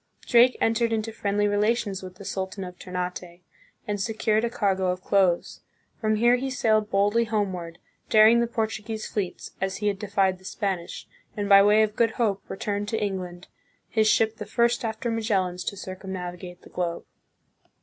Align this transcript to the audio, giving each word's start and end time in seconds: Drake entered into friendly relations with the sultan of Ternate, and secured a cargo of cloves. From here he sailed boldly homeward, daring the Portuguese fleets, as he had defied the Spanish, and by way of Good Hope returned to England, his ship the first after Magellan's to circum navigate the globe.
Drake 0.25 0.57
entered 0.59 0.91
into 0.91 1.11
friendly 1.11 1.47
relations 1.47 2.01
with 2.01 2.15
the 2.15 2.25
sultan 2.25 2.63
of 2.63 2.79
Ternate, 2.79 3.41
and 3.87 4.01
secured 4.01 4.43
a 4.43 4.49
cargo 4.49 4.87
of 4.87 5.03
cloves. 5.03 5.61
From 5.99 6.15
here 6.15 6.37
he 6.37 6.49
sailed 6.49 6.89
boldly 6.89 7.25
homeward, 7.25 7.77
daring 8.09 8.39
the 8.39 8.47
Portuguese 8.47 9.05
fleets, 9.05 9.51
as 9.61 9.77
he 9.77 9.89
had 9.89 9.99
defied 9.99 10.39
the 10.39 10.43
Spanish, 10.43 11.07
and 11.37 11.47
by 11.47 11.61
way 11.61 11.83
of 11.83 11.95
Good 11.95 12.13
Hope 12.13 12.41
returned 12.49 12.87
to 12.89 12.99
England, 12.99 13.47
his 13.89 14.07
ship 14.07 14.37
the 14.37 14.45
first 14.47 14.83
after 14.83 15.11
Magellan's 15.11 15.63
to 15.65 15.77
circum 15.77 16.13
navigate 16.13 16.63
the 16.63 16.69
globe. 16.69 17.05